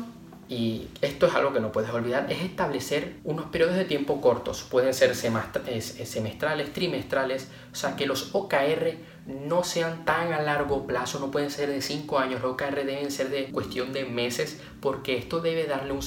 y 0.54 0.88
esto 1.02 1.26
es 1.26 1.34
algo 1.34 1.52
que 1.52 1.60
no 1.60 1.72
puedes 1.72 1.90
olvidar, 1.90 2.32
es 2.32 2.44
establecer 2.44 3.16
unos 3.24 3.48
periodos 3.48 3.76
de 3.76 3.86
tiempo 3.86 4.22
cortos. 4.22 4.62
Pueden 4.62 4.94
ser 4.94 5.16
semestrales, 5.16 6.74
trimestrales, 6.74 7.50
o 7.72 7.76
sea, 7.76 7.96
que 7.96 8.06
los 8.06 8.36
OKR 8.36 8.98
no 9.26 9.64
sean 9.64 10.06
tan 10.06 10.32
a 10.32 10.44
largo 10.44 10.86
plazo, 10.86 11.20
no 11.20 11.32
pueden 11.32 11.50
ser 11.50 11.70
de 11.70 11.82
5 11.82 12.20
años, 12.20 12.44
los 12.44 12.52
OKR 12.52 12.86
deben 12.86 13.10
ser 13.10 13.30
de 13.30 13.46
cuestión 13.46 13.94
de 13.94 14.06
meses, 14.06 14.62
porque 14.80 15.18
esto 15.18 15.40
debe 15.40 15.66
darle 15.66 15.92
un, 15.92 16.02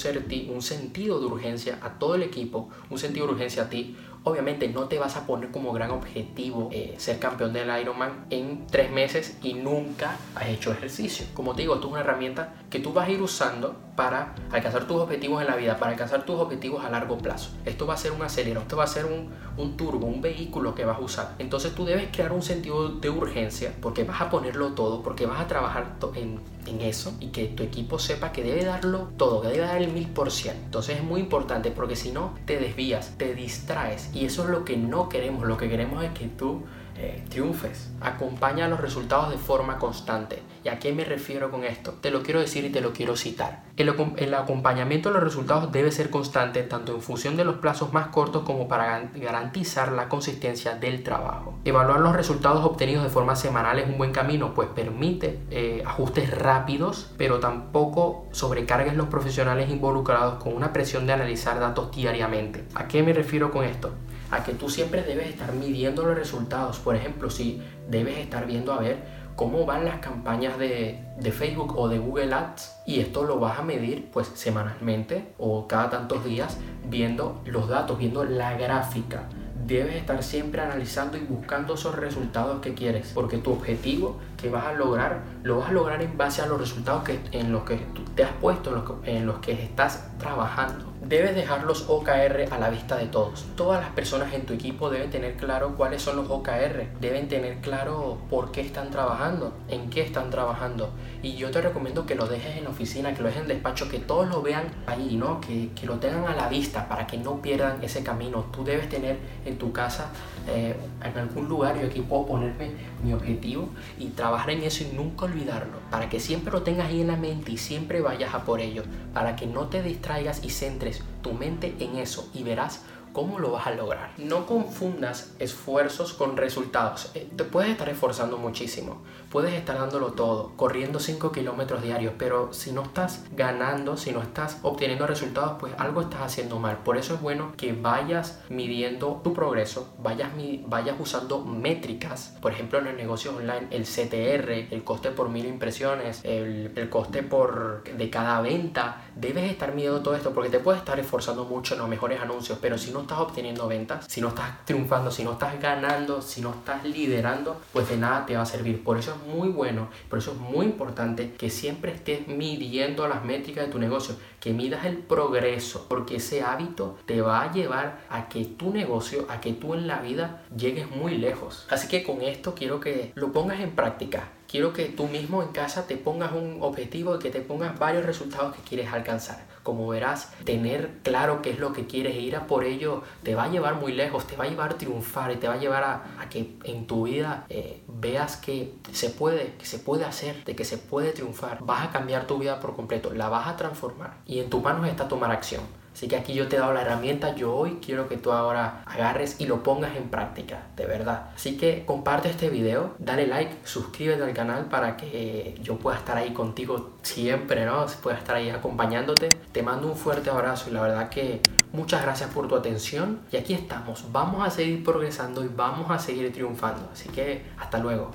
un 0.54 0.62
sentido 0.62 1.18
de 1.18 1.26
urgencia 1.26 1.80
a 1.82 1.98
todo 1.98 2.14
el 2.14 2.22
equipo, 2.22 2.68
un 2.88 3.00
sentido 3.00 3.26
de 3.26 3.32
urgencia 3.32 3.64
a 3.64 3.68
ti, 3.68 3.96
obviamente 4.26 4.66
no 4.66 4.88
te 4.88 4.98
vas 4.98 5.16
a 5.16 5.24
poner 5.24 5.52
como 5.52 5.72
gran 5.72 5.92
objetivo 5.92 6.68
eh, 6.72 6.96
ser 6.98 7.20
campeón 7.20 7.52
del 7.52 7.70
Ironman 7.80 8.26
en 8.30 8.66
tres 8.66 8.90
meses 8.90 9.38
y 9.40 9.54
nunca 9.54 10.16
has 10.34 10.48
hecho 10.48 10.72
ejercicio. 10.72 11.26
Como 11.32 11.54
te 11.54 11.62
digo, 11.62 11.76
esto 11.76 11.86
es 11.86 11.92
una 11.92 12.00
herramienta 12.00 12.54
que 12.68 12.80
tú 12.80 12.92
vas 12.92 13.06
a 13.06 13.12
ir 13.12 13.22
usando 13.22 13.76
para 13.94 14.34
alcanzar 14.50 14.88
tus 14.88 14.96
objetivos 14.96 15.40
en 15.40 15.46
la 15.46 15.54
vida, 15.54 15.78
para 15.78 15.92
alcanzar 15.92 16.26
tus 16.26 16.40
objetivos 16.40 16.84
a 16.84 16.90
largo 16.90 17.18
plazo. 17.18 17.50
Esto 17.64 17.86
va 17.86 17.94
a 17.94 17.96
ser 17.96 18.10
un 18.10 18.22
acelerador, 18.22 18.64
esto 18.64 18.76
va 18.76 18.82
a 18.82 18.88
ser 18.88 19.04
un, 19.04 19.30
un 19.56 19.76
turbo, 19.76 20.08
un 20.08 20.20
vehículo 20.20 20.74
que 20.74 20.84
vas 20.84 20.98
a 20.98 21.02
usar. 21.02 21.34
Entonces 21.38 21.72
tú 21.76 21.84
debes 21.84 22.08
crear 22.10 22.32
un 22.32 22.42
sentido 22.42 22.88
de 22.88 23.08
urgencia 23.08 23.74
porque 23.80 24.02
vas 24.02 24.20
a 24.20 24.28
ponerlo 24.28 24.72
todo, 24.72 25.04
porque 25.04 25.26
vas 25.26 25.40
a 25.40 25.46
trabajar 25.46 25.94
en 26.16 26.40
en 26.66 26.80
eso 26.80 27.14
y 27.20 27.28
que 27.28 27.46
tu 27.46 27.62
equipo 27.62 27.98
sepa 27.98 28.32
que 28.32 28.42
debe 28.42 28.64
darlo 28.64 29.08
todo, 29.16 29.40
que 29.42 29.48
debe 29.48 29.60
dar 29.60 29.80
el 29.80 29.92
mil 29.92 30.08
por 30.08 30.30
ciento. 30.30 30.62
Entonces 30.64 30.98
es 30.98 31.04
muy 31.04 31.20
importante 31.20 31.70
porque 31.70 31.96
si 31.96 32.12
no 32.12 32.34
te 32.44 32.58
desvías, 32.58 33.14
te 33.16 33.34
distraes 33.34 34.10
y 34.14 34.24
eso 34.24 34.44
es 34.44 34.50
lo 34.50 34.64
que 34.64 34.76
no 34.76 35.08
queremos. 35.08 35.46
Lo 35.46 35.56
que 35.56 35.68
queremos 35.68 36.04
es 36.04 36.10
que 36.10 36.26
tú 36.26 36.64
eh, 36.98 37.24
triunfes. 37.28 37.90
Acompaña 38.00 38.68
los 38.68 38.80
resultados 38.80 39.30
de 39.30 39.38
forma 39.38 39.78
constante. 39.78 40.42
¿Y 40.64 40.68
a 40.68 40.78
qué 40.78 40.92
me 40.92 41.04
refiero 41.04 41.50
con 41.50 41.64
esto? 41.64 41.92
Te 42.00 42.10
lo 42.10 42.22
quiero 42.22 42.40
decir 42.40 42.64
y 42.64 42.70
te 42.70 42.80
lo 42.80 42.92
quiero 42.92 43.16
citar. 43.16 43.62
El, 43.76 43.94
el, 44.16 44.34
acompañamiento 44.34 45.10
de 45.10 45.14
los 45.14 45.24
resultados 45.24 45.70
debe 45.70 45.92
ser 45.92 46.10
constante 46.10 46.62
tanto 46.62 46.94
en 46.94 47.02
función 47.02 47.36
de 47.36 47.44
los 47.44 47.56
plazos 47.56 47.92
más 47.92 48.08
cortos 48.08 48.42
como 48.44 48.66
para 48.66 49.10
garantizar 49.14 49.92
la 49.92 50.08
consistencia 50.08 50.74
del 50.74 51.02
trabajo. 51.02 51.58
Evaluar 51.64 52.00
los 52.00 52.16
resultados 52.16 52.64
obtenidos 52.64 53.04
de 53.04 53.10
forma 53.10 53.36
semanal 53.36 53.78
es 53.78 53.86
un 53.86 53.98
buen 53.98 54.12
camino, 54.12 54.54
pues 54.54 54.68
permite 54.68 55.40
eh, 55.50 55.82
ajustes 55.86 56.36
rápidos, 56.36 57.12
pero 57.16 57.38
tampoco 57.38 58.26
sobrecargues 58.32 58.96
los 58.96 59.08
profesionales 59.08 59.70
involucrados 59.70 60.42
con 60.42 60.54
una 60.54 60.72
presión 60.72 61.06
de 61.06 61.12
analizar 61.12 61.60
datos 61.60 61.90
diariamente. 61.90 62.64
¿A 62.74 62.88
qué 62.88 63.02
me 63.02 63.12
refiero 63.12 63.50
con 63.50 63.64
esto? 63.64 63.92
A 64.30 64.44
que 64.44 64.52
tú 64.52 64.68
siempre 64.68 65.02
debes 65.02 65.28
estar 65.28 65.52
midiendo 65.52 66.04
los 66.04 66.16
resultados. 66.16 66.78
Por 66.78 66.96
ejemplo, 66.96 67.30
si 67.30 67.62
debes 67.88 68.18
estar 68.18 68.46
viendo 68.46 68.72
a 68.72 68.80
ver 68.80 68.98
cómo 69.36 69.66
van 69.66 69.84
las 69.84 69.98
campañas 69.98 70.58
de, 70.58 71.04
de, 71.18 71.32
Facebook 71.32 71.76
o 71.76 71.88
de 71.88 71.98
Google 71.98 72.32
Ads 72.32 72.82
y 72.86 73.00
esto 73.00 73.24
lo 73.24 73.38
vas 73.38 73.58
a 73.58 73.62
medir 73.62 74.10
pues 74.10 74.28
semanalmente 74.34 75.34
o 75.36 75.68
cada 75.68 75.90
tantos 75.90 76.24
días 76.24 76.58
viendo 76.88 77.42
los 77.44 77.68
datos, 77.68 77.98
viendo 77.98 78.24
la 78.24 78.56
gráfica. 78.56 79.28
Debes 79.66 79.96
estar 79.96 80.22
siempre 80.22 80.60
analizando 80.60 81.16
y 81.16 81.20
buscando 81.20 81.74
esos 81.74 81.96
resultados 81.96 82.60
que 82.60 82.74
quieres, 82.74 83.10
porque 83.12 83.38
tu 83.38 83.50
objetivo 83.50 84.16
que 84.36 84.48
vas 84.48 84.64
a 84.64 84.72
lograr, 84.72 85.22
lo 85.42 85.58
vas 85.58 85.70
a 85.70 85.72
lograr 85.72 86.02
en 86.02 86.16
base 86.16 86.40
a 86.40 86.46
los 86.46 86.60
resultados 86.60 87.02
que, 87.02 87.18
en 87.32 87.50
los 87.50 87.64
que 87.64 87.76
tú 87.76 88.02
te 88.14 88.22
has 88.22 88.32
puesto, 88.34 88.70
en 88.70 88.76
los 88.76 88.84
que, 88.84 89.16
en 89.16 89.26
los 89.26 89.38
que 89.40 89.52
estás 89.52 90.06
trabajando. 90.18 90.92
Debes 91.06 91.36
dejar 91.36 91.62
los 91.62 91.88
OKR 91.88 92.52
a 92.52 92.58
la 92.58 92.68
vista 92.68 92.96
de 92.96 93.06
todos. 93.06 93.44
Todas 93.54 93.80
las 93.80 93.90
personas 93.90 94.32
en 94.34 94.44
tu 94.44 94.54
equipo 94.54 94.90
deben 94.90 95.10
tener 95.10 95.36
claro 95.36 95.76
cuáles 95.76 96.02
son 96.02 96.16
los 96.16 96.28
OKR, 96.28 96.98
deben 97.00 97.28
tener 97.28 97.58
claro 97.58 98.18
por 98.28 98.50
qué 98.50 98.60
están 98.60 98.90
trabajando, 98.90 99.52
en 99.68 99.88
qué 99.88 100.00
están 100.00 100.30
trabajando. 100.30 100.90
Y 101.22 101.36
yo 101.36 101.50
te 101.52 101.60
recomiendo 101.60 102.06
que 102.06 102.16
lo 102.16 102.26
dejes 102.26 102.56
en 102.56 102.64
la 102.64 102.70
oficina, 102.70 103.14
que 103.14 103.22
lo 103.22 103.28
dejes 103.28 103.42
en 103.42 103.48
despacho, 103.48 103.88
que 103.88 104.00
todos 104.00 104.28
lo 104.28 104.42
vean 104.42 104.64
ahí, 104.86 105.16
¿no? 105.16 105.40
Que, 105.40 105.70
que 105.74 105.86
lo 105.86 106.00
tengan 106.00 106.26
a 106.26 106.34
la 106.34 106.48
vista 106.48 106.88
para 106.88 107.06
que 107.06 107.18
no 107.18 107.40
pierdan 107.40 107.82
ese 107.84 108.02
camino. 108.02 108.46
Tú 108.52 108.64
debes 108.64 108.88
tener 108.88 109.18
en 109.44 109.55
tu 109.56 109.72
casa, 109.72 110.10
eh, 110.48 110.76
en 111.02 111.18
algún 111.18 111.48
lugar, 111.48 111.80
yo 111.80 111.86
aquí 111.86 112.00
puedo 112.00 112.26
ponerme 112.26 112.70
mi 113.02 113.12
objetivo 113.12 113.68
y 113.98 114.08
trabajar 114.08 114.50
en 114.50 114.62
eso 114.62 114.84
y 114.84 114.96
nunca 114.96 115.24
olvidarlo, 115.24 115.78
para 115.90 116.08
que 116.08 116.20
siempre 116.20 116.52
lo 116.52 116.62
tengas 116.62 116.86
ahí 116.88 117.00
en 117.00 117.08
la 117.08 117.16
mente 117.16 117.52
y 117.52 117.58
siempre 117.58 118.00
vayas 118.00 118.34
a 118.34 118.44
por 118.44 118.60
ello, 118.60 118.84
para 119.12 119.36
que 119.36 119.46
no 119.46 119.66
te 119.66 119.82
distraigas 119.82 120.44
y 120.44 120.50
centres 120.50 121.02
tu 121.22 121.32
mente 121.32 121.74
en 121.80 121.96
eso 121.96 122.30
y 122.32 122.42
verás 122.42 122.84
¿Cómo 123.16 123.38
lo 123.38 123.52
vas 123.52 123.66
a 123.66 123.70
lograr? 123.70 124.10
No 124.18 124.44
confundas 124.44 125.32
esfuerzos 125.38 126.12
con 126.12 126.36
resultados. 126.36 127.12
Eh, 127.14 127.26
te 127.34 127.44
puedes 127.44 127.70
estar 127.70 127.88
esforzando 127.88 128.36
muchísimo, 128.36 129.00
puedes 129.36 129.52
estar 129.52 129.78
dándolo 129.78 130.12
todo, 130.12 130.52
corriendo 130.56 130.98
5 130.98 131.30
kilómetros 131.30 131.82
diarios, 131.82 132.14
pero 132.16 132.54
si 132.54 132.72
no 132.72 132.84
estás 132.84 133.26
ganando, 133.32 133.98
si 133.98 134.10
no 134.10 134.22
estás 134.22 134.60
obteniendo 134.62 135.06
resultados, 135.06 135.58
pues 135.60 135.74
algo 135.76 136.00
estás 136.00 136.22
haciendo 136.22 136.58
mal. 136.58 136.78
Por 136.78 136.96
eso 136.96 137.12
es 137.12 137.20
bueno 137.20 137.52
que 137.54 137.74
vayas 137.74 138.40
midiendo 138.48 139.20
tu 139.22 139.34
progreso, 139.34 139.92
vayas, 139.98 140.30
vayas 140.66 140.96
usando 140.98 141.44
métricas, 141.44 142.34
por 142.40 142.52
ejemplo 142.52 142.78
en 142.78 142.86
el 142.86 142.96
negocio 142.96 143.36
online, 143.36 143.66
el 143.72 143.82
CTR, 143.82 144.74
el 144.74 144.82
coste 144.84 145.10
por 145.10 145.28
mil 145.28 145.44
impresiones, 145.44 146.22
el, 146.24 146.72
el 146.74 146.88
coste 146.88 147.22
por, 147.22 147.84
de 147.84 148.08
cada 148.08 148.40
venta. 148.40 149.02
Debes 149.16 149.50
estar 149.50 149.74
midiendo 149.74 150.00
todo 150.00 150.16
esto 150.16 150.32
porque 150.32 150.48
te 150.48 150.60
puedes 150.60 150.80
estar 150.80 150.98
esforzando 150.98 151.44
mucho 151.44 151.74
en 151.74 151.80
los 151.80 151.90
mejores 151.90 152.22
anuncios, 152.22 152.58
pero 152.58 152.78
si 152.78 152.90
no 152.90 153.02
estás 153.02 153.18
obteniendo 153.18 153.68
ventas, 153.68 154.06
si 154.08 154.22
no 154.22 154.28
estás 154.28 154.64
triunfando, 154.64 155.10
si 155.10 155.24
no 155.24 155.32
estás 155.32 155.60
ganando, 155.60 156.22
si 156.22 156.40
no 156.40 156.52
estás 156.52 156.84
liderando, 156.84 157.60
pues 157.74 157.86
de 157.90 157.98
nada 157.98 158.24
te 158.24 158.34
va 158.34 158.40
a 158.40 158.46
servir. 158.46 158.82
Por 158.82 158.96
eso 158.96 159.10
es 159.10 159.25
muy 159.26 159.48
bueno, 159.48 159.88
por 160.08 160.18
eso 160.18 160.32
es 160.32 160.38
muy 160.38 160.66
importante 160.66 161.32
que 161.32 161.50
siempre 161.50 161.92
estés 161.92 162.28
midiendo 162.28 163.06
las 163.08 163.24
métricas 163.24 163.66
de 163.66 163.72
tu 163.72 163.78
negocio, 163.78 164.16
que 164.40 164.52
midas 164.52 164.84
el 164.84 164.98
progreso, 164.98 165.86
porque 165.88 166.16
ese 166.16 166.42
hábito 166.42 166.98
te 167.06 167.20
va 167.20 167.42
a 167.42 167.52
llevar 167.52 168.00
a 168.08 168.28
que 168.28 168.44
tu 168.44 168.72
negocio, 168.72 169.26
a 169.28 169.40
que 169.40 169.52
tú 169.52 169.74
en 169.74 169.86
la 169.86 170.00
vida 170.00 170.44
llegues 170.56 170.90
muy 170.90 171.18
lejos. 171.18 171.66
Así 171.70 171.88
que 171.88 172.02
con 172.02 172.22
esto 172.22 172.54
quiero 172.54 172.80
que 172.80 173.12
lo 173.14 173.32
pongas 173.32 173.60
en 173.60 173.72
práctica 173.72 174.30
quiero 174.48 174.72
que 174.72 174.86
tú 174.86 175.06
mismo 175.08 175.42
en 175.42 175.48
casa 175.48 175.86
te 175.86 175.96
pongas 175.96 176.32
un 176.32 176.58
objetivo 176.60 177.16
y 177.16 177.18
que 177.18 177.30
te 177.30 177.40
pongas 177.40 177.78
varios 177.78 178.04
resultados 178.04 178.54
que 178.54 178.62
quieres 178.62 178.92
alcanzar. 178.92 179.44
Como 179.62 179.88
verás, 179.88 180.32
tener 180.44 180.90
claro 181.02 181.42
qué 181.42 181.50
es 181.50 181.58
lo 181.58 181.72
que 181.72 181.86
quieres 181.86 182.14
e 182.14 182.20
ir 182.20 182.36
a 182.36 182.46
por 182.46 182.62
ello 182.62 183.02
te 183.24 183.34
va 183.34 183.44
a 183.44 183.48
llevar 183.48 183.74
muy 183.74 183.92
lejos, 183.92 184.26
te 184.26 184.36
va 184.36 184.44
a 184.44 184.48
llevar 184.48 184.72
a 184.72 184.78
triunfar 184.78 185.32
y 185.32 185.36
te 185.36 185.48
va 185.48 185.54
a 185.54 185.58
llevar 185.58 185.82
a, 185.82 186.28
que 186.30 186.56
en 186.64 186.86
tu 186.86 187.04
vida 187.04 187.46
eh, 187.48 187.82
veas 187.88 188.36
que 188.36 188.74
se 188.92 189.10
puede, 189.10 189.54
que 189.58 189.66
se 189.66 189.78
puede 189.78 190.04
hacer, 190.04 190.44
de 190.44 190.54
que 190.54 190.64
se 190.64 190.78
puede 190.78 191.10
triunfar. 191.12 191.58
Vas 191.62 191.88
a 191.88 191.90
cambiar 191.90 192.26
tu 192.26 192.38
vida 192.38 192.60
por 192.60 192.76
completo, 192.76 193.12
la 193.12 193.28
vas 193.28 193.48
a 193.48 193.56
transformar 193.56 194.18
y 194.24 194.38
en 194.38 194.50
tus 194.50 194.62
manos 194.62 194.86
está 194.88 195.08
tomar 195.08 195.32
acción. 195.32 195.62
Así 195.96 196.08
que 196.08 196.16
aquí 196.16 196.34
yo 196.34 196.46
te 196.46 196.56
he 196.56 196.58
dado 196.58 196.74
la 196.74 196.82
herramienta, 196.82 197.34
yo 197.34 197.56
hoy 197.56 197.78
quiero 197.82 198.06
que 198.06 198.18
tú 198.18 198.30
ahora 198.30 198.82
agarres 198.84 199.40
y 199.40 199.46
lo 199.46 199.62
pongas 199.62 199.96
en 199.96 200.10
práctica, 200.10 200.66
de 200.76 200.84
verdad. 200.84 201.30
Así 201.34 201.56
que 201.56 201.86
comparte 201.86 202.28
este 202.28 202.50
video, 202.50 202.94
dale 202.98 203.26
like, 203.26 203.56
suscríbete 203.64 204.22
al 204.22 204.34
canal 204.34 204.66
para 204.66 204.98
que 204.98 205.58
yo 205.62 205.78
pueda 205.78 205.96
estar 205.96 206.18
ahí 206.18 206.34
contigo 206.34 206.90
siempre, 207.00 207.64
¿no? 207.64 207.86
Pueda 208.02 208.18
estar 208.18 208.36
ahí 208.36 208.50
acompañándote. 208.50 209.30
Te 209.52 209.62
mando 209.62 209.86
un 209.86 209.96
fuerte 209.96 210.28
abrazo 210.28 210.68
y 210.68 210.74
la 210.74 210.82
verdad 210.82 211.08
que 211.08 211.40
muchas 211.72 212.02
gracias 212.02 212.28
por 212.28 212.46
tu 212.46 212.56
atención 212.56 213.20
y 213.32 213.38
aquí 213.38 213.54
estamos. 213.54 214.04
Vamos 214.12 214.46
a 214.46 214.50
seguir 214.50 214.84
progresando 214.84 215.46
y 215.46 215.48
vamos 215.48 215.90
a 215.90 215.98
seguir 215.98 216.30
triunfando. 216.30 216.90
Así 216.92 217.08
que 217.08 217.46
hasta 217.58 217.78
luego. 217.78 218.10